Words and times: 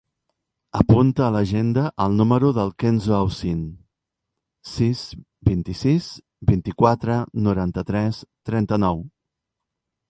Apunta 0.77 1.23
a 1.25 1.33
l'agenda 1.33 1.83
el 2.05 2.15
número 2.21 2.49
del 2.59 2.71
Kenzo 2.83 3.13
Ausin: 3.17 3.59
sis, 4.71 5.05
vint-i-sis, 5.51 6.09
vint-i-quatre, 6.55 7.21
noranta-tres, 7.51 8.25
trenta-nou. 8.51 9.09